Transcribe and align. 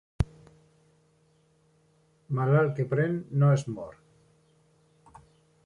Malalt 2.39 2.73
que 2.79 2.87
pren 2.95 3.15
no 3.43 3.53
es 3.59 3.67
mor. 3.77 4.01